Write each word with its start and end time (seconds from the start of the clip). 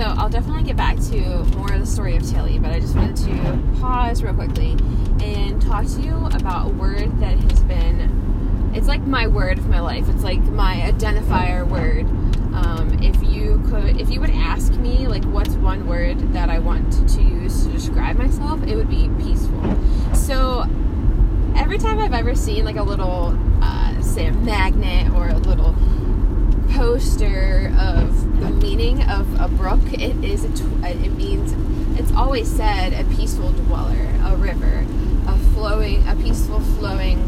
So 0.00 0.06
I'll 0.06 0.30
definitely 0.30 0.62
get 0.62 0.78
back 0.78 0.96
to 1.10 1.44
more 1.58 1.70
of 1.74 1.80
the 1.80 1.86
story 1.86 2.16
of 2.16 2.26
Tilly, 2.26 2.58
but 2.58 2.70
I 2.70 2.80
just 2.80 2.96
wanted 2.96 3.16
to 3.16 3.80
pause 3.82 4.22
real 4.22 4.32
quickly 4.32 4.74
and 5.20 5.60
talk 5.60 5.84
to 5.88 6.00
you 6.00 6.14
about 6.32 6.68
a 6.68 6.70
word 6.70 7.20
that 7.20 7.36
has 7.36 7.62
been, 7.64 8.72
it's 8.74 8.88
like 8.88 9.02
my 9.02 9.26
word 9.26 9.58
of 9.58 9.68
my 9.68 9.80
life. 9.80 10.08
It's 10.08 10.22
like 10.22 10.40
my 10.40 10.90
identifier 10.90 11.68
word. 11.68 12.06
Um, 12.54 12.98
if 13.02 13.22
you 13.22 13.62
could, 13.68 14.00
if 14.00 14.08
you 14.08 14.22
would 14.22 14.30
ask 14.30 14.72
me, 14.72 15.06
like, 15.06 15.24
what's 15.24 15.50
one 15.56 15.86
word 15.86 16.32
that 16.32 16.48
I 16.48 16.60
want 16.60 16.90
to 17.10 17.20
use 17.22 17.66
to 17.66 17.72
describe 17.72 18.16
myself, 18.16 18.66
it 18.66 18.76
would 18.76 18.88
be 18.88 19.10
peaceful. 19.18 19.76
So 20.14 20.64
every 21.54 21.76
time 21.76 21.98
I've 21.98 22.14
ever 22.14 22.34
seen 22.34 22.64
like 22.64 22.76
a 22.76 22.82
little, 22.82 23.38
uh, 23.60 24.00
say, 24.00 24.28
a 24.28 24.32
magnet 24.32 25.12
or 25.12 25.28
a 25.28 25.36
little 25.36 25.76
poster 26.70 27.70
of 27.78 28.29
the 28.40 28.50
meaning 28.50 29.02
of 29.10 29.40
a 29.40 29.48
brook, 29.48 29.80
it 29.92 30.24
is 30.24 30.44
a 30.44 30.48
tw- 30.48 30.84
it 30.84 31.12
means 31.12 31.54
it's 31.98 32.12
always 32.12 32.50
said 32.50 32.92
a 32.92 33.04
peaceful 33.14 33.52
dweller, 33.52 34.08
a 34.24 34.36
river, 34.36 34.86
a 35.26 35.36
flowing, 35.52 36.06
a 36.08 36.16
peaceful 36.16 36.60
flowing 36.60 37.18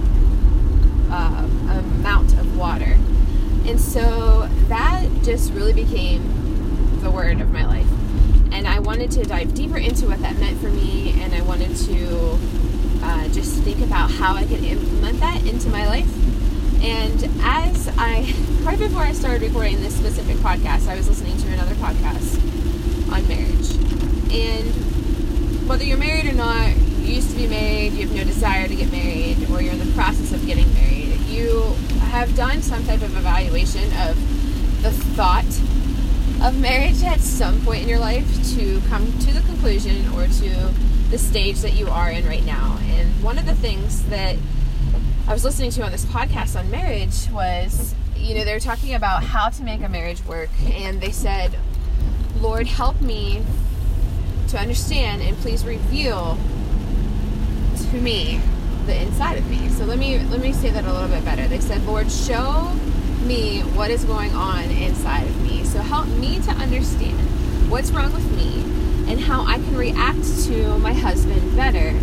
uh, 1.11 1.47
amount 1.69 2.33
of 2.39 2.57
water, 2.57 2.97
and 3.67 3.81
so 3.81 4.49
that 4.69 5.07
just 5.23 5.53
really 5.53 5.75
became 5.75 7.01
the 7.03 7.11
word 7.11 7.41
of 7.41 7.51
my 7.53 7.67
life. 7.67 7.87
And 8.53 8.67
I 8.67 8.79
wanted 8.81 9.11
to 9.13 9.25
dive 9.25 9.55
deeper 9.55 9.79
into 9.79 10.07
what 10.07 10.21
that 10.21 10.37
meant 10.37 10.59
for 10.61 10.69
me, 10.69 11.21
and 11.23 11.35
I 11.35 11.43
wanted 11.43 11.77
to 11.77 12.39
uh, 13.03 13.29
just 13.29 13.63
think 13.63 13.81
about 13.81 14.11
how 14.11 14.35
I 14.35 14.45
could 14.45 14.63
implement 14.63 15.21
that 15.21 15.45
into 15.47 15.69
my 15.69 15.87
life 15.87 16.09
and 16.83 17.25
as 17.43 17.89
I, 17.97 18.35
right 18.63 18.79
before 18.79 19.03
I 19.03 19.13
started 19.13 19.43
recording 19.43 19.81
this 19.81 19.97
specific 19.97 20.37
podcast, 20.39 20.89
I 20.89 20.97
was 20.97 21.09
listening 21.09 21.37
to 21.39 21.49
another 21.53 21.75
podcast 21.77 22.37
on 23.13 23.27
marriage. 23.29 23.71
And 24.33 25.69
whether 25.69 25.85
you're 25.85 25.99
married 25.99 26.27
or 26.27 26.33
not, 26.33 26.77
you 26.77 27.15
used 27.15 27.31
to 27.31 27.37
be 27.37 27.47
married, 27.47 27.93
you 27.93 28.07
have 28.07 28.17
no 28.17 28.25
desire 28.25 28.67
to 28.67 28.75
get 28.75 28.91
married, 28.91 29.49
or 29.51 29.63
you're 29.63 29.73
in 29.73 29.79
the 29.79 29.93
process 29.95 30.33
of 30.33 30.45
getting 30.47 30.73
married, 30.75 31.19
you 31.29 31.75
have 32.11 32.35
done 32.35 32.63
some 32.63 32.85
type 32.85 33.03
of 33.03 33.17
evaluation 33.17 33.85
of 34.09 34.17
the 34.83 34.91
thought 34.91 35.47
of 36.43 36.59
marriage 36.61 37.03
at 37.05 37.21
some 37.21 37.61
point 37.63 37.83
in 37.83 37.89
your 37.89 38.01
life 38.01 38.27
to 38.57 38.81
come 38.89 39.07
to 39.21 39.33
the 39.33 39.41
conclusion 39.43 40.09
or 40.15 40.27
to 40.27 40.51
the 41.11 41.19
stage 41.19 41.61
that 41.61 41.75
you 41.75 41.87
are 41.89 42.11
in 42.11 42.27
right 42.27 42.45
now. 42.45 42.79
And 42.83 43.23
one 43.23 43.39
of 43.39 43.47
the 43.47 43.55
things 43.55 44.03
that 44.07 44.37
I 45.27 45.33
was 45.33 45.45
listening 45.45 45.71
to 45.73 45.85
on 45.85 45.93
this 45.93 46.05
podcast 46.05 46.59
on 46.59 46.71
marriage 46.71 47.31
was, 47.31 47.95
you 48.17 48.35
know, 48.35 48.45
they 48.45 48.53
were 48.53 48.61
talking 48.61 48.95
about 48.95 49.23
how 49.23 49.49
to 49.49 49.63
make 49.63 49.81
a 49.81 49.89
marriage 49.89 50.23
work, 50.25 50.51
and 50.65 51.01
they 51.01 51.13
said, 51.13 51.57
Lord, 52.41 52.67
help 52.67 53.01
me 53.01 53.43
to 54.49 54.59
understand 54.59 55.23
and 55.23 55.37
please 55.39 55.65
reveal 55.65 56.37
to 57.91 57.97
me 57.97 58.41
the 58.87 59.01
inside 59.01 59.39
of 59.39 59.49
me. 59.49 59.69
So 59.71 59.85
let 59.85 59.99
me 59.99 60.19
let 60.19 60.41
me 60.41 60.53
say 60.53 60.71
that 60.71 60.85
a 60.85 60.93
little 60.93 61.09
bit 61.09 61.25
better. 61.25 61.47
They 61.47 61.61
said, 61.61 61.87
Lord, 61.87 62.11
show 62.11 62.73
me 63.25 63.61
what 63.61 63.91
is 63.91 64.05
going 64.05 64.33
on 64.33 64.65
inside 64.65 65.23
of 65.23 65.43
me. 65.43 65.65
So 65.65 65.79
help 65.79 66.09
me 66.09 66.41
to 66.41 66.51
understand 66.51 67.19
what's 67.71 67.93
wrong 67.93 68.13
with 68.13 68.29
me 68.37 68.63
and 69.11 69.21
how 69.21 69.47
I 69.47 69.55
can 69.55 69.77
react 69.77 70.25
to 70.47 70.79
my 70.79 70.93
husband 70.93 71.57
better. 71.57 71.99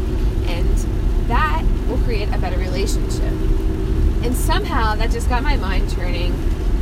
Create 2.10 2.34
a 2.34 2.40
better 2.40 2.58
relationship. 2.58 3.22
And 4.24 4.36
somehow 4.36 4.96
that 4.96 5.12
just 5.12 5.30
got 5.30 5.44
my 5.44 5.58
mind 5.58 5.92
turning 5.92 6.34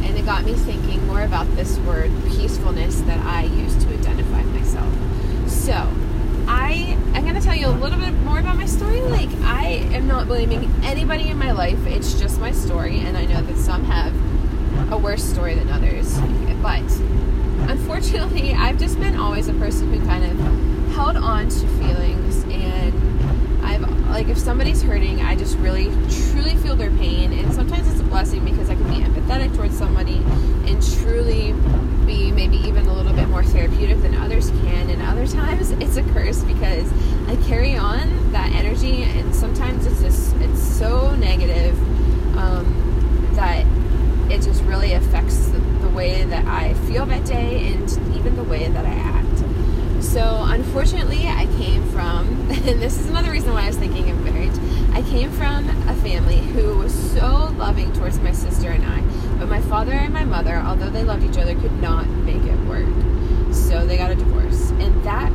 and 0.04 0.18
it 0.18 0.24
got 0.24 0.46
me 0.46 0.54
thinking 0.54 1.06
more 1.06 1.22
about 1.24 1.54
this 1.58 1.78
word 1.80 2.10
peacefulness 2.30 3.02
that 3.02 3.20
I 3.26 3.44
use 3.44 3.76
to 3.84 3.90
identify 3.90 4.42
myself. 4.44 4.90
So, 5.50 5.74
I 6.48 6.98
am 7.14 7.24
going 7.24 7.36
to 7.36 7.42
tell 7.42 7.58
you 7.58 7.68
a 7.68 7.76
little 7.76 8.00
bit 8.00 8.14
more 8.14 8.40
about 8.40 8.56
my 8.56 8.66
story. 8.66 9.02
Like, 9.02 9.28
I 9.42 9.90
am 9.92 10.08
not 10.08 10.28
blaming 10.28 10.74
anybody 10.86 11.28
in 11.28 11.38
my 11.38 11.52
life, 11.52 11.86
it's 11.86 12.18
just 12.18 12.40
my 12.40 12.54
story, 12.54 13.00
and 13.02 13.18
I 13.18 13.26
know 13.26 13.42
that 13.42 13.58
some 13.58 13.84
have 13.84 14.14
a 14.94 14.98
worse 14.98 15.26
story 15.26 15.56
than 15.56 15.68
others. 15.70 16.18
But 16.62 16.90
unfortunately, 17.70 18.54
I've 18.54 18.80
just 18.80 18.98
been 18.98 19.18
always 19.18 19.50
a 19.50 19.54
person 19.56 19.94
who 19.94 20.06
kind 20.06 20.24
of 20.24 20.96
held 20.96 21.18
on 21.18 21.50
to 21.50 21.68
I've 21.80 22.16
like 24.18 24.30
if 24.30 24.38
somebody's 24.40 24.82
hurting, 24.82 25.22
I 25.22 25.36
just 25.36 25.56
really 25.60 25.86
truly 26.32 26.56
feel 26.56 26.76
their 26.76 26.90
pain, 26.90 27.32
and 27.34 27.54
sometimes 27.54 27.88
it's 27.88 28.00
a 28.00 28.04
blessing 28.04 28.44
because 28.44 28.68
I 28.68 28.74
can 28.74 28.90
be 28.90 28.96
empathetic 28.96 29.56
towards 29.56 29.78
somebody 29.78 30.16
and 30.66 30.82
truly 30.98 31.54
be 32.08 32.32
maybe 32.32 32.58
even 32.58 32.88
a 32.88 32.94
little 32.96 33.14
bit 33.14 33.30
more 33.30 33.44
therapeutic 33.44 34.02
than 34.02 34.16
others 34.16 34.50
can. 34.50 34.90
And 34.90 35.04
other 35.04 35.28
times 35.28 35.70
it's 35.70 35.98
a 35.98 36.04
curse 36.14 36.44
because 36.44 36.92
I 37.28 37.36
carry 37.48 37.78
on 37.78 38.32
that 38.32 38.52
energy, 38.54 39.04
and 39.04 39.36
sometimes 39.36 39.86
it's 39.86 40.02
just 40.02 40.36
it's 40.38 40.64
so 40.64 41.16
negative 41.18 41.78
um, 42.36 43.30
that 43.36 43.68
it 44.32 44.42
just 44.42 44.64
really 44.64 44.94
affects 44.94 45.46
the, 45.50 45.60
the 45.60 45.90
way 45.90 46.24
that 46.24 46.48
I 46.48 46.74
feel 46.88 47.06
that 47.06 47.24
day 47.24 47.72
and 47.72 47.88
even 48.16 48.36
the 48.36 48.46
way 48.46 48.68
that 48.68 48.84
I 48.84 48.90
act. 48.90 49.17
So, 50.08 50.46
unfortunately, 50.48 51.28
I 51.28 51.48
came 51.58 51.84
from, 51.90 52.28
and 52.50 52.82
this 52.82 52.98
is 52.98 53.10
another 53.10 53.30
reason 53.30 53.54
why 53.54 53.64
I 53.64 53.68
was 53.68 53.78
thinking 53.78 54.10
of 54.10 54.24
marriage. 54.24 54.58
I 54.94 55.02
came 55.02 55.30
from 55.32 55.68
a 55.90 55.96
family 55.96 56.38
who 56.38 56.78
was 56.78 56.94
so 57.12 57.54
loving 57.58 57.92
towards 57.92 58.18
my 58.20 58.32
sister 58.32 58.70
and 58.70 58.86
I, 58.86 59.02
but 59.38 59.50
my 59.50 59.62
father 59.62 59.92
and 59.92 60.14
my 60.14 60.24
mother, 60.24 60.56
although 60.56 60.90
they 60.90 61.04
loved 61.04 61.24
each 61.24 61.38
other, 61.38 61.56
could 61.56 61.82
not 61.82 62.08
make 62.08 62.42
it 62.42 62.58
work. 62.62 62.88
So 63.54 63.86
they 63.86 63.98
got 63.98 64.10
a 64.10 64.16
divorce, 64.16 64.72
and 64.72 65.04
that 65.04 65.30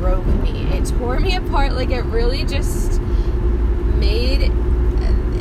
broke 0.00 0.26
me. 0.26 0.64
It 0.72 0.86
tore 0.86 1.20
me 1.20 1.36
apart. 1.36 1.72
Like 1.72 1.90
it 1.90 2.04
really 2.06 2.44
just 2.44 3.00
made 3.00 4.50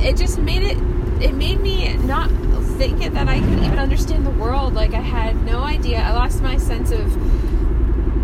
it 0.06 0.16
just 0.16 0.38
made 0.38 0.62
it 0.62 0.78
it 1.24 1.34
made 1.34 1.60
me 1.60 1.92
not 1.98 2.30
think 2.78 3.00
that 3.14 3.28
I 3.28 3.40
could 3.40 3.64
even 3.64 3.80
understand 3.80 4.26
the 4.26 4.32
world. 4.32 4.74
Like 4.74 4.94
I 4.94 5.02
had 5.02 5.44
no 5.44 5.64
idea. 5.64 6.00
I 6.00 6.12
lost 6.14 6.42
my 6.42 6.58
sense 6.58 6.92
of 6.92 7.12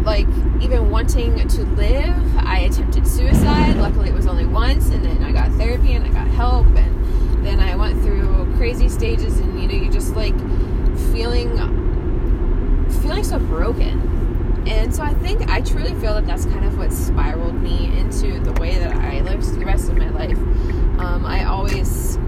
like 0.03 0.27
even 0.61 0.89
wanting 0.89 1.47
to 1.47 1.63
live. 1.63 2.37
I 2.37 2.59
attempted 2.59 3.07
suicide. 3.07 3.77
Luckily, 3.77 4.09
it 4.09 4.13
was 4.13 4.27
only 4.27 4.45
once, 4.45 4.89
and 4.89 5.03
then 5.03 5.23
I 5.23 5.31
got 5.31 5.51
therapy 5.53 5.93
and 5.93 6.05
I 6.05 6.09
got 6.09 6.27
help, 6.27 6.67
and 6.67 7.45
then 7.45 7.59
I 7.59 7.75
went 7.75 8.01
through 8.01 8.53
crazy 8.57 8.89
stages, 8.89 9.39
and 9.39 9.61
you 9.61 9.67
know, 9.67 9.73
you 9.73 9.91
just 9.91 10.15
like 10.15 10.37
feeling 11.11 11.49
feeling 13.01 13.23
so 13.23 13.39
broken. 13.39 14.09
And 14.67 14.93
so 14.93 15.01
I 15.01 15.13
think 15.15 15.49
I 15.49 15.61
truly 15.61 15.93
feel 15.95 16.13
that 16.13 16.27
that's 16.27 16.45
kind 16.45 16.65
of 16.65 16.77
what 16.77 16.93
spiraled 16.93 17.55
me 17.55 17.97
into 17.97 18.39
the 18.39 18.53
way 18.53 18.77
that 18.77 18.93
I 18.95 19.21
lived 19.21 19.59
the 19.59 19.65
rest 19.65 19.89
of 19.89 19.97
my 19.97 20.09
life. 20.09 20.37
Um, 20.99 21.25
I 21.25 21.45
always 21.45 22.19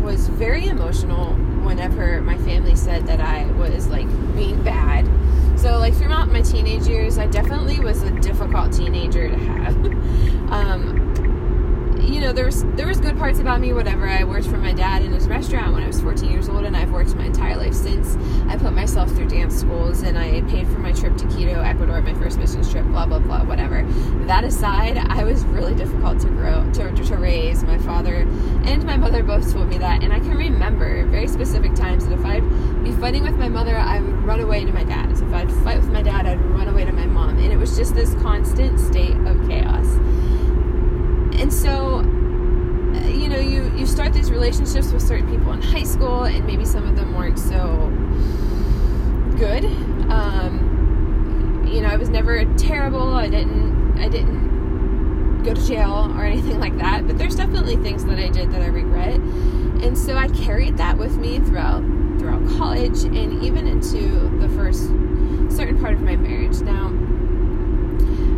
was 0.00 0.28
very 0.28 0.66
emotional 0.68 1.34
whenever 1.64 2.20
my 2.20 2.38
family 2.38 2.76
said 2.76 3.08
that 3.08 3.20
I 3.20 3.46
was 3.58 3.88
like 3.88 4.06
being 4.36 4.62
bad 4.62 5.04
so, 5.66 5.78
like 5.78 5.94
throughout 5.94 6.30
my 6.30 6.42
teenage 6.42 6.86
years, 6.86 7.18
I 7.18 7.26
definitely 7.26 7.80
was 7.80 8.00
a 8.02 8.10
difficult 8.20 8.72
teenager 8.72 9.28
to 9.28 9.36
have. 9.36 9.74
um, 10.52 11.06
you 12.00 12.20
know, 12.20 12.32
there 12.32 12.44
was 12.44 12.62
there 12.76 12.86
was 12.86 13.00
good 13.00 13.18
parts 13.18 13.40
about 13.40 13.60
me. 13.60 13.72
Whatever. 13.72 14.06
I 14.06 14.22
worked 14.22 14.46
for 14.46 14.58
my 14.58 14.72
dad 14.72 15.02
in 15.02 15.10
his 15.10 15.26
restaurant 15.26 15.72
when 15.72 15.82
I 15.82 15.88
was 15.88 16.00
14 16.00 16.30
years 16.30 16.48
old, 16.48 16.66
and 16.66 16.76
I've 16.76 16.92
worked 16.92 17.16
my 17.16 17.24
entire 17.24 17.56
life 17.56 17.74
since. 17.74 18.16
I 18.48 18.56
put 18.56 18.74
myself 18.74 19.10
through 19.10 19.26
dance 19.26 19.58
schools, 19.58 20.02
and 20.02 20.16
I 20.16 20.42
paid 20.42 20.68
for 20.68 20.78
my 20.78 20.92
trip 20.92 21.16
to 21.16 21.26
Quito, 21.26 21.60
Ecuador, 21.60 22.00
my 22.00 22.14
first 22.14 22.38
missions 22.38 22.70
trip. 22.70 22.86
Blah 22.86 23.06
blah 23.06 23.18
blah. 23.18 23.42
Whatever. 23.42 23.82
That 24.26 24.44
aside, 24.44 24.98
I 24.98 25.24
was 25.24 25.44
really 25.46 25.74
difficult 25.74 26.20
to 26.20 26.28
grow 26.28 26.70
to, 26.74 26.92
to 26.94 27.16
raise. 27.16 27.64
My 27.64 27.78
father 27.78 28.18
and 28.64 28.84
my 28.84 28.96
mother 28.96 29.24
both 29.24 29.52
told 29.52 29.66
me 29.66 29.78
that, 29.78 30.04
and 30.04 30.12
I 30.12 30.20
can 30.20 30.36
remember 30.36 31.04
very 31.06 31.26
specific 31.26 31.74
times 31.74 32.06
that 32.06 32.12
if 32.12 32.24
I'd 32.24 32.84
be 32.84 32.92
fighting 32.92 33.24
with 33.24 33.34
my 33.34 33.48
mother, 33.48 33.76
I 33.76 33.98
would 33.98 34.22
run 34.22 34.38
away 34.38 34.64
to 34.64 34.72
my 34.72 34.84
dad. 34.84 35.15
I'd 35.36 35.52
fight 35.64 35.78
with 35.78 35.90
my 35.90 36.02
dad, 36.02 36.26
I'd 36.26 36.40
run 36.46 36.68
away 36.68 36.84
to 36.84 36.92
my 36.92 37.06
mom, 37.06 37.38
and 37.38 37.52
it 37.52 37.56
was 37.56 37.76
just 37.76 37.94
this 37.94 38.14
constant 38.14 38.80
state 38.80 39.16
of 39.26 39.48
chaos. 39.48 39.86
And 41.40 41.52
so 41.52 41.98
uh, 41.98 43.08
you 43.08 43.28
know 43.28 43.38
you 43.38 43.70
you 43.76 43.86
start 43.86 44.12
these 44.12 44.30
relationships 44.30 44.92
with 44.92 45.02
certain 45.02 45.28
people 45.28 45.52
in 45.52 45.62
high 45.62 45.84
school 45.84 46.24
and 46.24 46.46
maybe 46.46 46.64
some 46.64 46.88
of 46.88 46.96
them 46.96 47.14
weren't 47.14 47.38
so 47.38 47.92
good. 49.36 49.64
Um, 50.10 50.66
you 51.66 51.80
know 51.80 51.88
i 51.88 51.96
was 51.96 52.08
never 52.08 52.44
terrible 52.56 53.14
i 53.14 53.28
didn't 53.28 53.98
i 53.98 54.08
didn't 54.08 55.42
go 55.42 55.52
to 55.52 55.66
jail 55.66 56.12
or 56.16 56.24
anything 56.24 56.58
like 56.58 56.76
that 56.78 57.06
but 57.06 57.18
there's 57.18 57.34
definitely 57.34 57.76
things 57.76 58.04
that 58.04 58.18
i 58.18 58.28
did 58.28 58.50
that 58.50 58.62
i 58.62 58.66
regret. 58.66 59.14
And 59.14 59.96
so 59.96 60.16
i 60.16 60.28
carried 60.28 60.78
that 60.78 60.96
with 60.96 61.16
me 61.16 61.38
throughout 61.40 61.82
throughout 62.18 62.46
college 62.56 63.04
and 63.04 63.42
even 63.42 63.66
into 63.66 64.30
the 64.38 64.48
first 64.50 64.90
certain 65.50 65.78
part 65.80 65.94
of 65.94 66.00
my 66.00 66.16
marriage. 66.16 66.60
Now, 66.60 66.92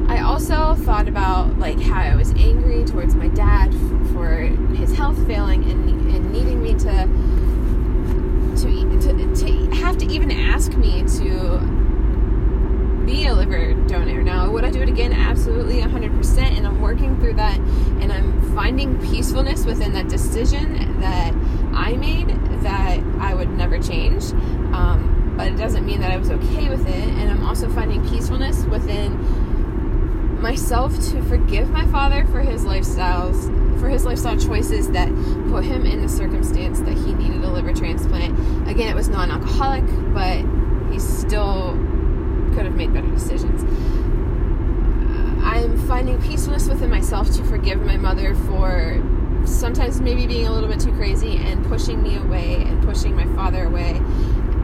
I 0.09 0.21
also 0.23 0.75
thought 0.75 1.09
about 1.09 1.59
like 1.59 1.81
how 1.81 2.01
I 2.01 2.15
was 2.17 2.31
angry 2.33 2.85
towards 2.85 3.15
my 3.15 3.29
dad 3.29 3.75
f- 3.75 4.13
for 4.13 4.37
his 4.75 4.97
health 4.97 5.19
failing 5.27 5.71
and, 5.71 5.89
and 6.15 6.33
needing 6.33 6.63
me 6.63 6.75
to 6.75 7.09
to, 8.63 9.01
to 9.03 9.35
to 9.35 9.77
have 9.77 9.99
to 9.99 10.07
even 10.07 10.31
ask 10.31 10.73
me 10.75 11.03
to 11.19 11.59
be 13.09 13.27
a 13.27 13.35
liver 13.35 13.73
donor. 13.87 14.23
Now, 14.23 14.51
would 14.51 14.65
I 14.65 14.71
do 14.71 14.83
it 14.83 14.89
again? 14.89 15.15
Absolutely, 15.15 15.81
100%. 15.81 16.39
And 16.39 16.67
I'm 16.67 16.81
working 16.81 17.19
through 17.21 17.35
that 17.35 17.59
and 17.59 18.13
I'm 18.13 18.55
finding 18.55 19.01
peacefulness 19.01 19.65
within 19.65 19.93
that 19.95 20.09
decision 20.09 21.01
that 21.01 21.33
doesn't 25.69 25.85
mean 25.85 26.01
that 26.01 26.11
I 26.11 26.17
was 26.17 26.31
okay 26.31 26.71
with 26.71 26.89
it. 26.89 26.95
And 26.95 27.31
I'm 27.31 27.45
also 27.45 27.69
finding 27.69 28.03
peacefulness 28.09 28.65
within 28.65 30.41
myself 30.41 30.95
to 31.11 31.23
forgive 31.25 31.69
my 31.69 31.87
father 31.89 32.25
for 32.29 32.41
his 32.41 32.65
lifestyles, 32.65 33.45
for 33.79 33.91
his 33.91 34.07
lifestyle 34.07 34.39
choices 34.39 34.91
that 34.93 35.09
put 35.51 35.65
him 35.65 35.85
in 35.85 36.01
the 36.01 36.09
circumstance 36.09 36.81
that 36.81 36.95
he 36.95 37.13
needed 37.13 37.45
a 37.45 37.51
liver 37.51 37.75
transplant. 37.75 38.33
Again, 38.67 38.89
it 38.89 38.95
was 38.95 39.11
non 39.11 39.31
alcoholic, 39.31 39.85
but 40.15 40.39
he 40.91 40.99
still 40.99 41.73
could 42.55 42.65
have 42.65 42.75
made 42.75 42.95
better 42.95 43.11
decisions. 43.11 43.63
Uh, 43.63 45.41
I'm 45.45 45.77
finding 45.87 46.19
peacefulness 46.23 46.67
within 46.67 46.89
myself 46.89 47.31
to 47.33 47.45
forgive 47.45 47.83
my 47.83 47.99
mother 47.99 48.35
for 48.35 49.03
sometimes 49.45 50.01
maybe 50.01 50.27
being 50.27 50.47
a 50.47 50.51
little 50.53 50.69
bit 50.69 50.81
too 50.81 50.93
crazy 50.93 51.37
and 51.37 51.63
pushing 51.67 52.03
me 52.03 52.17
away 52.17 52.63
and 52.63 52.83
pushing 52.83 53.15
my 53.15 53.27
father 53.35 53.67
away. 53.67 54.01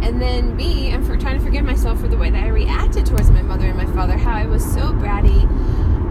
And 0.04 0.20
then 0.20 0.54
me, 0.54 0.92
I'm 0.92 1.02
for 1.02 1.16
trying 1.16 1.38
to 1.38 1.42
forgive 1.42 1.64
myself 1.64 1.98
for 1.98 2.08
the 2.08 2.18
way 2.18 2.28
that 2.30 2.44
I 2.44 2.48
reacted 2.48 3.06
towards 3.06 3.30
my 3.30 3.40
mother 3.40 3.64
and 3.66 3.76
my 3.76 3.86
father, 3.86 4.18
how 4.18 4.34
I 4.34 4.44
was 4.44 4.62
so 4.62 4.92
bratty, 4.92 5.42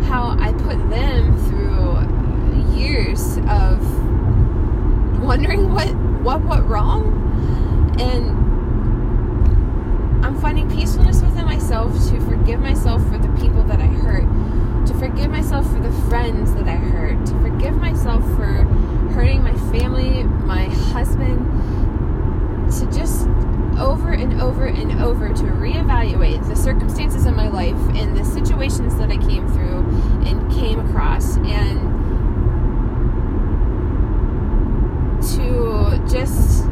how 0.07 0.35
I 0.39 0.51
put 0.51 0.89
them 0.89 1.37
through 1.47 2.75
years 2.75 3.37
of 3.47 3.79
wondering 5.21 5.71
what 5.73 5.93
what 6.23 6.43
went 6.43 6.65
wrong. 6.65 7.21
And 8.01 8.31
I'm 10.25 10.41
finding 10.41 10.67
peacefulness 10.71 11.21
within 11.21 11.45
myself 11.45 11.93
to 12.09 12.19
forgive 12.21 12.61
myself 12.61 13.03
for 13.09 13.19
the 13.19 13.29
people 13.39 13.63
that 13.65 13.79
I 13.79 13.85
hurt 13.85 14.25
to 14.87 14.93
forgive 14.95 15.29
myself 15.31 15.71
for 15.71 15.79
the 15.79 15.91
friends 16.09 16.53
that 16.55 16.67
I 16.67 16.75
hurt, 16.75 17.25
to 17.27 17.39
forgive 17.39 17.75
myself 17.77 18.21
for 18.35 18.65
hurting 19.13 19.41
my 19.43 19.53
family, 19.71 20.23
my 20.23 20.65
husband, 20.65 21.39
to 22.73 22.85
just 22.91 23.27
over 23.79 24.11
and 24.11 24.41
over 24.41 24.65
and 24.65 25.01
over 25.01 25.29
to 25.29 25.43
reevaluate 25.43 26.47
the 26.47 26.55
circumstances 26.55 27.25
of 27.25 27.35
my 27.35 27.47
life 27.47 27.75
and 27.95 28.15
the 28.17 28.23
situations 28.23 28.95
that 28.97 29.11
I 29.11 29.17
came 29.17 29.47
through 29.47 29.79
and 30.25 30.51
came 30.51 30.79
across 30.79 31.37
and 31.37 31.93
to 35.37 36.13
just 36.13 36.65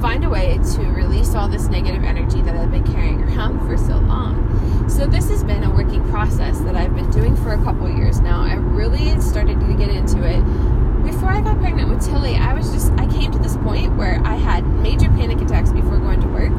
find 0.00 0.24
a 0.24 0.28
way 0.28 0.58
to 0.74 0.82
release 0.90 1.34
all 1.34 1.48
this 1.48 1.68
negative 1.68 2.04
energy 2.04 2.42
that 2.42 2.54
I've 2.54 2.70
been 2.70 2.84
carrying 2.84 3.22
around 3.22 3.66
for 3.66 3.76
so 3.76 3.96
long. 3.98 4.88
So 4.88 5.06
this 5.06 5.30
has 5.30 5.42
been 5.42 5.64
a 5.64 5.70
working 5.70 6.06
process 6.10 6.58
that 6.60 6.76
I've 6.76 6.94
been 6.94 7.10
doing 7.10 7.36
for 7.36 7.52
a 7.52 7.62
couple 7.64 7.88
years 7.88 8.20
now. 8.20 8.42
I 8.42 8.54
really 8.54 9.18
started 9.20 9.58
to 9.60 9.74
get 9.74 9.88
into 9.88 10.22
it 10.22 10.42
before 11.04 11.30
I 11.30 11.40
got 11.40 11.58
pregnant 11.58 11.88
with 11.88 12.04
Tilly. 12.04 12.34
I 12.34 12.52
was 12.52 12.70
just 12.70 12.92
I 12.92 13.06
came 13.06 13.30
to 13.32 13.38
this 13.38 13.56
point 13.58 13.96
where 13.96 14.20
I 14.24 14.36
had 14.36 14.66
major 14.66 15.08
panic 15.08 15.40
attacks 15.40 15.72
before 15.72 15.98
going 15.98 16.20
to 16.20 16.28
work, 16.28 16.52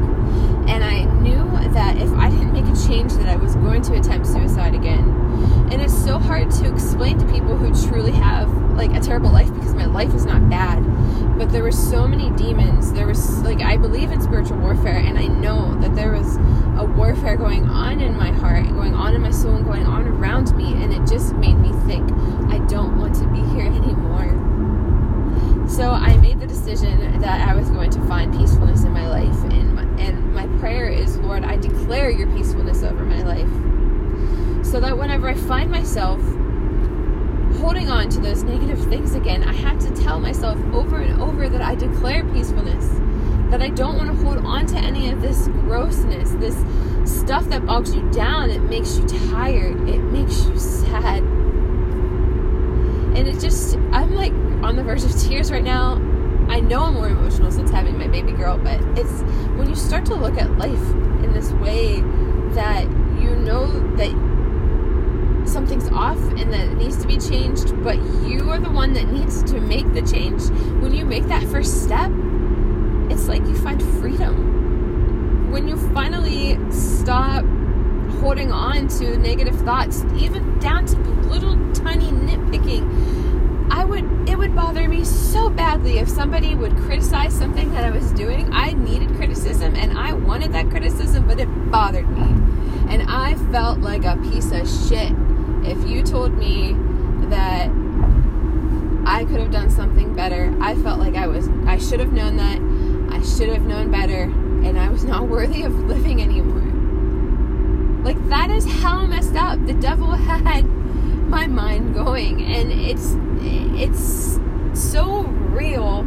and 0.68 0.82
I 0.82 1.04
knew 1.20 1.44
that 1.72 1.96
if 1.98 2.12
I 2.14 2.30
didn't 2.30 2.52
make 2.52 2.66
a 2.66 2.86
change, 2.86 3.12
that 3.14 3.28
I 3.28 3.36
was 3.36 3.54
going 3.76 3.92
to 3.92 4.08
attempt 4.08 4.26
suicide 4.26 4.74
again. 4.74 5.06
And 5.70 5.82
it's 5.82 5.96
so 6.04 6.18
hard 6.18 6.50
to 6.52 6.72
explain 6.72 7.18
to 7.18 7.26
people 7.26 7.56
who 7.56 7.74
truly 7.88 8.12
have 8.12 8.50
like 8.72 8.94
a 8.94 9.00
terrible 9.00 9.30
life 9.30 9.52
because 9.52 9.74
my 9.74 9.84
life 9.84 10.14
is 10.14 10.24
not 10.24 10.48
bad. 10.48 10.82
But 11.36 11.52
there 11.52 11.62
were 11.62 11.72
so 11.72 12.08
many 12.08 12.30
demons. 12.30 12.92
There 12.92 13.06
was 13.06 13.40
like 13.40 13.60
i 13.60 13.76
believe 13.76 14.10
in 14.10 14.20
spiritual 14.20 14.56
warfare 14.58 14.96
and 14.96 15.18
i 15.18 15.26
know 15.26 15.78
that 15.80 15.94
there 15.94 16.12
was 16.12 16.36
a 16.78 16.84
warfare 16.96 17.36
going 17.36 17.64
on 17.68 18.00
in 18.00 18.16
my 18.16 18.30
heart 18.32 18.66
going 18.70 18.94
on 18.94 19.14
in 19.14 19.20
my 19.20 19.30
soul 19.30 19.54
and 19.54 19.64
going 19.64 19.84
on 19.86 20.06
around 20.06 20.54
me 20.56 20.72
and 20.82 20.92
it 20.92 21.06
just 21.06 21.34
made 21.34 21.54
me 21.54 21.72
think 21.86 22.10
i 22.50 22.58
don't 22.66 22.98
want 22.98 23.14
to 23.14 23.26
be 23.28 23.40
here 23.54 23.66
anymore. 23.82 24.32
So 25.68 25.90
i 25.90 26.16
made 26.16 26.40
the 26.40 26.46
decision 26.46 27.20
that 27.20 27.48
i 27.48 27.54
was 27.54 27.68
going 27.70 27.90
to 27.90 28.00
find 28.06 28.32
peacefulness 28.36 28.84
in 28.84 28.92
my 28.92 29.08
life 29.08 29.44
and 29.52 29.75
and 29.98 30.34
my 30.34 30.46
prayer 30.58 30.88
is 30.88 31.16
lord 31.18 31.44
i 31.44 31.56
declare 31.56 32.10
your 32.10 32.30
peacefulness 32.34 32.82
over 32.82 33.04
my 33.04 33.22
life 33.22 34.64
so 34.64 34.80
that 34.80 34.96
whenever 34.96 35.28
i 35.28 35.34
find 35.34 35.70
myself 35.70 36.20
holding 37.56 37.88
on 37.88 38.08
to 38.08 38.20
those 38.20 38.42
negative 38.42 38.82
things 38.88 39.14
again, 39.14 39.42
I 39.42 39.52
have 39.52 39.78
to 39.80 39.90
tell 40.02 40.20
myself 40.20 40.58
over 40.72 41.00
and 41.00 41.20
over 41.20 41.48
that 41.48 41.62
I 41.62 41.74
declare 41.74 42.24
peacefulness. 42.24 42.88
That 43.50 43.62
I 43.62 43.68
don't 43.70 43.96
want 43.96 44.08
to 44.08 44.24
hold 44.24 44.38
on 44.38 44.66
to 44.66 44.76
any 44.76 45.10
of 45.10 45.22
this 45.22 45.48
grossness, 45.48 46.30
this 46.32 46.56
stuff 47.04 47.44
that 47.46 47.64
bogs 47.64 47.94
you 47.94 48.08
down, 48.10 48.50
it 48.50 48.60
makes 48.62 48.98
you 48.98 49.06
tired, 49.30 49.88
it 49.88 50.00
makes 50.00 50.44
you 50.46 50.58
sad. 50.58 51.22
And 53.14 53.28
it 53.28 53.40
just, 53.40 53.76
I'm 53.92 54.14
like 54.14 54.32
on 54.62 54.76
the 54.76 54.82
verge 54.82 55.04
of 55.04 55.16
tears 55.18 55.50
right 55.50 55.64
now. 55.64 55.94
I 56.48 56.60
know 56.60 56.84
I'm 56.84 56.94
more 56.94 57.08
emotional 57.08 57.50
since 57.50 57.70
having 57.70 57.98
my 57.98 58.06
baby 58.08 58.32
girl, 58.32 58.56
but 58.58 58.80
it's 58.98 59.22
when 59.56 59.68
you 59.68 59.74
start 59.74 60.06
to 60.06 60.14
look 60.14 60.38
at 60.38 60.56
life 60.58 60.90
in 61.24 61.32
this 61.32 61.50
way 61.52 62.00
that 62.54 62.84
you 63.20 63.36
know 63.36 63.66
that 63.96 64.10
something's 65.46 65.88
off 65.90 66.18
and 66.18 66.52
that 66.52 66.60
it 66.60 66.74
needs 66.74 66.96
to 66.98 67.06
be 67.06 67.18
changed, 67.18 67.82
but 67.82 67.96
you 68.26 68.50
are 68.50 68.58
the 68.58 68.70
one 68.70 68.92
that 68.94 69.08
needs 69.08 69.42
to 69.44 69.60
make 69.60 69.92
the 69.92 70.02
change. 70.02 70.42
When 70.80 70.94
you 70.94 71.04
make 71.04 71.26
that 71.26 71.42
first 71.44 71.82
step, 71.82 72.10
it's 73.10 73.28
like 73.28 73.42
you 73.46 73.56
find 73.56 73.82
freedom. 74.00 75.50
When 75.50 75.68
you 75.68 75.76
finally 75.92 76.58
stop 76.70 77.44
holding 78.20 78.52
on 78.52 78.88
to 78.88 79.16
negative 79.18 79.58
thoughts, 79.60 80.04
even 80.16 80.58
down 80.58 80.86
to 80.86 80.96
little 81.28 81.54
tiny 81.72 82.06
nitpicking, 82.06 83.70
I 83.70 83.84
would 83.84 84.04
it 84.28 84.35
badly 85.86 86.00
if 86.00 86.08
somebody 86.08 86.54
would 86.54 86.76
criticize 86.78 87.32
something 87.32 87.72
that 87.72 87.84
I 87.84 87.90
was 87.90 88.10
doing. 88.12 88.52
I 88.52 88.72
needed 88.72 89.14
criticism 89.16 89.76
and 89.76 89.96
I 89.96 90.12
wanted 90.12 90.52
that 90.52 90.68
criticism, 90.70 91.26
but 91.26 91.38
it 91.38 91.46
bothered 91.70 92.08
me. 92.08 92.26
And 92.92 93.04
I 93.08 93.34
felt 93.52 93.78
like 93.78 94.04
a 94.04 94.16
piece 94.16 94.50
of 94.52 94.68
shit 94.88 95.12
if 95.64 95.88
you 95.88 96.02
told 96.02 96.36
me 96.36 96.74
that 97.28 97.70
I 99.04 99.24
could 99.28 99.40
have 99.40 99.50
done 99.50 99.70
something 99.70 100.14
better, 100.14 100.54
I 100.60 100.74
felt 100.76 100.98
like 100.98 101.14
I 101.14 101.26
was 101.26 101.48
I 101.66 101.78
should 101.78 102.00
have 102.00 102.12
known 102.12 102.36
that. 102.36 102.60
I 103.14 103.22
should 103.22 103.48
have 103.48 103.62
known 103.62 103.90
better 103.90 104.22
and 104.22 104.78
I 104.78 104.88
was 104.88 105.04
not 105.04 105.28
worthy 105.34 105.62
of 105.62 105.72
living 105.86 106.20
anymore. 106.20 106.64
Like 108.04 108.28
that 108.28 108.50
is 108.50 108.66
how 108.82 109.06
messed 109.06 109.36
up. 109.36 109.64
The 109.66 109.74
devil 109.74 110.10
had 110.30 110.64
my 111.28 111.46
mind 111.46 111.94
going 111.94 112.42
and 112.42 112.72
it's 112.72 113.16
it's 113.42 114.38
so 114.76 115.22
real. 115.22 116.02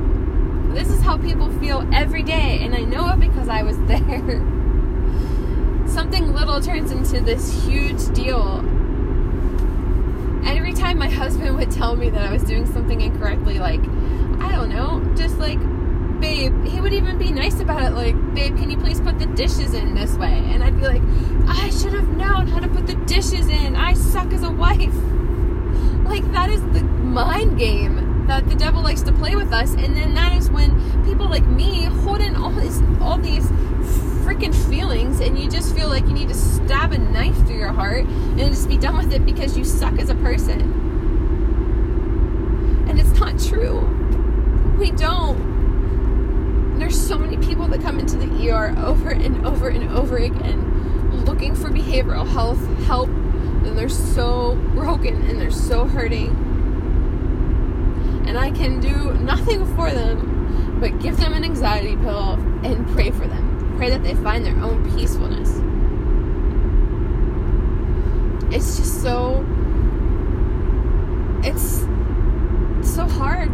This 0.73 0.89
is 0.89 1.01
how 1.01 1.17
people 1.17 1.51
feel 1.59 1.88
every 1.93 2.23
day 2.23 2.59
and 2.61 2.75
I 2.75 2.81
know 2.81 3.09
it 3.09 3.19
because 3.19 3.49
I 3.49 3.63
was 3.63 3.77
there. 3.88 4.41
Something 5.88 6.33
little 6.33 6.61
turns 6.61 6.91
into 6.91 7.19
this 7.21 7.65
huge 7.65 8.13
deal 8.13 8.63
every 10.45 10.73
time 10.73 10.97
my 10.97 11.09
husband 11.09 11.57
would 11.57 11.71
tell 11.71 11.95
me 11.95 12.09
that 12.09 12.21
I 12.21 12.31
was 12.31 12.43
doing 12.43 12.65
something 12.65 13.01
incorrectly, 13.01 13.59
like, 13.59 13.81
I 14.39 14.51
don't 14.51 14.69
know, 14.69 15.03
just 15.15 15.38
like, 15.38 15.59
babe, 16.19 16.65
he 16.65 16.79
would 16.81 16.93
even 16.93 17.17
be 17.17 17.31
nice 17.31 17.59
about 17.59 17.83
it, 17.83 17.91
like, 17.91 18.15
babe, 18.35 18.57
can 18.57 18.69
you 18.69 18.77
please 18.77 18.99
put 18.99 19.19
the 19.19 19.25
dishes 19.27 19.73
in 19.73 19.95
this 19.95 20.15
way? 20.15 20.33
And 20.33 20.63
I'd 20.63 20.75
be 20.75 20.88
like, 20.88 21.01
I 21.47 21.69
should 21.69 21.93
have 21.93 22.09
known 22.09 22.47
how 22.47 22.59
to 22.59 22.67
put 22.67 22.88
the 22.88 22.95
dishes 23.05 23.47
in. 23.47 23.75
I 23.75 23.93
suck 23.93 24.31
as 24.33 24.43
a 24.43 24.51
wife. 24.51 24.93
Like, 26.05 26.29
that 26.31 26.49
is 26.49 26.61
the 26.73 26.83
mind 26.83 27.57
game 27.57 28.08
that 28.29 28.48
the 28.48 28.53
devil 28.53 28.83
likes 28.83 29.01
to 29.01 29.12
play 29.12 29.36
with 29.36 29.51
us. 29.51 29.74
And 29.74 29.98
then 29.98 30.13
that 30.13 30.33
is 30.33 30.51
when 30.51 30.71
people 31.03 31.27
like 31.27 31.45
me 31.45 31.86
hold 31.86 32.21
in 32.21 32.36
all 32.36 32.51
these, 32.51 32.79
all 33.01 33.17
these 33.17 33.48
freaking 34.24 34.53
feelings 34.69 35.19
and 35.19 35.38
you 35.38 35.50
just 35.50 35.75
feel 35.75 35.89
like 35.89 36.05
you 36.05 36.13
need 36.13 36.27
to 36.27 36.36
stab 36.36 36.91
a 36.91 36.98
knife 37.00 37.36
through 37.48 37.57
your 37.57 37.74
heart 37.74 38.05
and 38.05 38.39
just 38.39 38.69
be 38.69 38.77
done 38.77 38.95
with 38.98 39.12
it 39.12 39.25
because 39.25 39.57
you 39.57 39.65
suck 39.65 39.98
as 39.98 40.12
a 40.12 40.15
person. 40.15 40.62
And 42.88 43.00
it's 43.00 43.19
not 43.19 43.39
true. 43.39 43.79
We 44.77 44.91
don't. 44.91 45.50
There's 46.77 47.00
so 47.00 47.17
many 47.17 47.38
people 47.38 47.67
that 47.67 47.81
come 47.81 47.98
into 48.00 48.15
the 48.15 48.51
ER 48.51 48.75
over 48.77 49.09
and 49.09 49.43
over 49.43 49.69
and 49.69 49.91
over 49.91 50.17
again 50.17 51.25
looking 51.25 51.55
for 51.55 51.69
behavioral 51.69 52.27
health 52.27 52.63
help 52.86 53.09
and 53.09 53.75
they're 53.77 53.89
so 53.89 54.53
broken 54.75 55.24
and 55.24 55.41
they're 55.41 55.50
so 55.50 55.86
hurting. 55.86 56.48
And 58.29 58.38
I 58.38 58.51
can 58.51 58.79
do 58.79 59.13
nothing 59.15 59.65
for 59.75 59.91
them 59.91 60.77
but 60.79 61.00
give 61.01 61.17
them 61.17 61.33
an 61.33 61.43
anxiety 61.43 61.98
pill 61.98 62.33
and 62.63 62.88
pray 62.91 63.12
for 63.12 63.27
them 63.27 63.50
pray 63.79 63.89
that 63.89 64.03
they 64.03 64.13
find 64.15 64.43
their 64.43 64.57
own 64.57 64.83
peacefulness. 64.93 65.51
It's 68.53 68.75
just 68.75 69.01
so 69.01 69.45
it's 71.45 71.86
so 72.93 73.05
hard. 73.07 73.50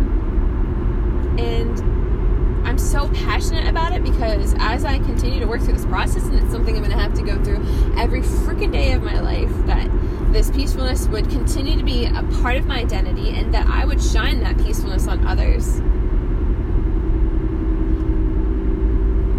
And 1.40 2.68
I'm 2.68 2.80
so 2.80 3.08
passionate 3.10 3.68
about 3.68 3.94
it 3.94 4.04
because 4.04 4.56
as 4.58 4.84
I 4.84 4.98
continue 4.98 5.40
to 5.42 5.46
work 5.46 5.62
through 5.62 5.74
this 5.74 5.86
process, 5.86 6.24
and 6.24 6.40
it's 6.40 6.52
something 6.52 6.76
I'm 6.76 6.82
going 6.82 6.98
to 6.98 6.98
have 6.98 7.14
to 7.14 7.22
go 7.22 7.44
through 7.44 7.64
every 7.96 8.22
freaking 8.22 8.72
day 8.72 8.94
of 8.94 9.04
my 9.04 9.20
life, 9.20 9.52
that 9.68 9.88
this 10.36 10.52
peacefulness 10.52 11.08
would 11.08 11.30
continue 11.30 11.78
to 11.78 11.84
be 11.84 12.08
a 12.08 12.22
part 12.42 12.58
of 12.58 12.66
my 12.66 12.80
identity 12.80 13.30
and 13.30 13.54
that 13.54 13.66
I 13.68 13.86
would 13.86 14.04
shine 14.04 14.42
that 14.42 14.58
peacefulness 14.58 15.08
on 15.08 15.26
others. 15.26 15.78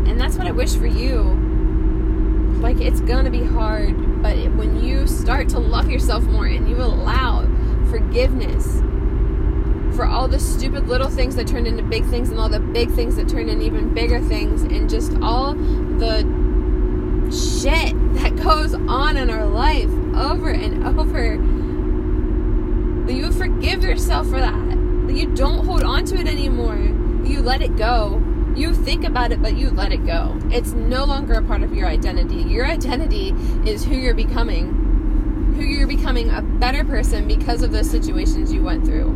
And 0.08 0.18
that's 0.18 0.38
what 0.38 0.46
I 0.46 0.52
wish 0.52 0.74
for 0.74 0.86
you. 0.86 1.20
Like, 2.62 2.80
it's 2.80 3.02
gonna 3.02 3.30
be 3.30 3.44
hard, 3.44 4.22
but 4.22 4.36
when 4.54 4.82
you 4.82 5.06
start 5.06 5.50
to 5.50 5.58
love 5.58 5.90
yourself 5.90 6.24
more 6.24 6.46
and 6.46 6.66
you 6.66 6.76
allow 6.76 7.42
forgiveness 7.90 8.80
for 9.94 10.06
all 10.06 10.28
the 10.28 10.40
stupid 10.40 10.88
little 10.88 11.10
things 11.10 11.36
that 11.36 11.46
turn 11.46 11.66
into 11.66 11.82
big 11.82 12.06
things 12.06 12.30
and 12.30 12.40
all 12.40 12.48
the 12.48 12.58
big 12.58 12.90
things 12.92 13.16
that 13.16 13.28
turn 13.28 13.50
into 13.50 13.66
even 13.66 13.92
bigger 13.92 14.18
things 14.22 14.62
and 14.62 14.88
just 14.88 15.12
all 15.20 15.52
the 15.52 16.22
shit 17.30 17.92
that 18.14 18.34
goes 18.36 18.72
on 18.72 19.18
in 19.18 19.28
our 19.28 19.44
life 19.44 19.90
over 20.16 20.50
and 20.50 20.86
over. 20.86 21.34
You 23.12 23.30
forgive 23.32 23.84
yourself 23.84 24.26
for 24.26 24.40
that. 24.40 24.52
That 25.06 25.14
you 25.14 25.34
don't 25.34 25.64
hold 25.64 25.84
on 25.84 26.04
to 26.06 26.16
it 26.16 26.26
anymore. 26.26 26.76
You 27.24 27.42
let 27.42 27.62
it 27.62 27.76
go. 27.76 28.22
You 28.56 28.74
think 28.74 29.04
about 29.04 29.32
it, 29.32 29.42
but 29.42 29.56
you 29.56 29.70
let 29.70 29.92
it 29.92 30.06
go. 30.06 30.38
It's 30.50 30.72
no 30.72 31.04
longer 31.04 31.34
a 31.34 31.42
part 31.42 31.62
of 31.62 31.74
your 31.74 31.86
identity. 31.86 32.42
Your 32.42 32.66
identity 32.66 33.34
is 33.66 33.84
who 33.84 33.94
you're 33.94 34.14
becoming. 34.14 35.52
Who 35.54 35.62
you're 35.62 35.86
becoming 35.86 36.30
a 36.30 36.42
better 36.42 36.84
person 36.84 37.28
because 37.28 37.62
of 37.62 37.70
those 37.72 37.90
situations 37.90 38.52
you 38.52 38.62
went 38.62 38.84
through. 38.84 39.10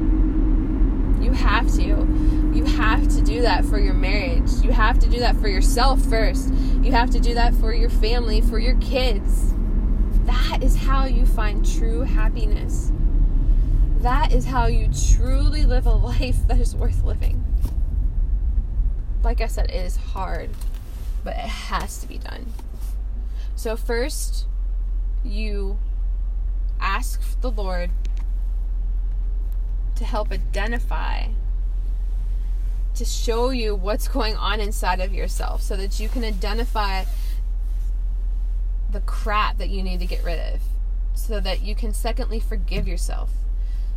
You 1.21 1.33
have 1.33 1.73
to. 1.77 2.07
You 2.55 2.65
have 2.65 3.09
to 3.09 3.23
do 3.23 3.43
that 3.43 3.65
for 3.65 3.79
your 3.79 3.95
marriage. 3.95 4.51
You 4.63 4.73
have 4.73 4.99
to 5.01 5.09
do 5.09 5.21
that 5.21 5.37
for 5.37 5.49
yourself 5.49 6.01
first. 6.03 6.53
You 6.83 6.93
have 6.93 7.11
to 7.11 7.21
do 7.21 7.35
that 7.35 7.55
for 7.55 7.73
your 7.75 7.91
family, 7.91 8.41
for 8.41 8.59
your 8.59 8.77
kids. 8.77 9.50
That 10.31 10.63
is 10.63 10.77
how 10.77 11.07
you 11.07 11.27
find 11.27 11.69
true 11.69 12.03
happiness. 12.03 12.93
That 13.99 14.33
is 14.33 14.45
how 14.45 14.67
you 14.67 14.89
truly 15.13 15.65
live 15.65 15.87
a 15.87 15.93
life 16.13 16.47
that 16.47 16.61
is 16.61 16.77
worth 16.77 17.03
living. 17.03 17.45
Like 19.25 19.41
I 19.41 19.49
said, 19.49 19.71
it 19.71 19.75
is 19.75 19.97
hard, 19.97 20.51
but 21.25 21.35
it 21.35 21.41
has 21.41 21.99
to 21.99 22.07
be 22.07 22.17
done. 22.17 22.47
So, 23.57 23.75
first, 23.75 24.47
you 25.25 25.79
ask 26.81 27.41
the 27.41 27.51
Lord 27.51 27.91
to 29.97 30.05
help 30.05 30.31
identify, 30.31 31.27
to 32.95 33.05
show 33.05 33.51
you 33.51 33.75
what's 33.75 34.07
going 34.07 34.37
on 34.37 34.61
inside 34.61 35.01
of 35.01 35.13
yourself 35.13 35.61
so 35.61 35.77
that 35.77 35.99
you 35.99 36.09
can 36.09 36.23
identify 36.23 37.05
the 38.93 39.01
crap 39.01 39.59
that 39.59 39.71
you 39.71 39.83
need 39.83 40.01
to 40.01 40.07
get 40.07 40.25
rid 40.25 40.39
of. 40.55 40.61
So 41.15 41.41
that 41.41 41.61
you 41.63 41.75
can, 41.75 41.93
secondly, 41.93 42.41
forgive 42.41 42.89
yourself. 42.89 43.31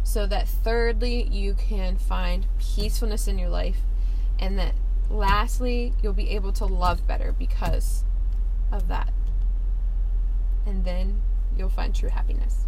So 0.04 0.26
that, 0.28 0.48
thirdly, 0.48 1.24
you 1.24 1.54
can 1.54 1.98
find 1.98 2.46
peacefulness 2.60 3.28
in 3.28 3.38
your 3.38 3.50
life. 3.50 3.78
And 4.40 4.60
that, 4.60 4.74
lastly, 5.10 5.94
you'll 6.02 6.14
be 6.14 6.32
able 6.32 6.52
to 6.54 6.66
love 6.66 7.08
better 7.08 7.32
because 7.32 8.04
of 8.72 8.88
that. 8.90 9.14
And 10.66 10.84
then 10.84 11.22
you'll 11.58 11.70
find 11.70 11.96
true 11.96 12.10
happiness. 12.10 12.66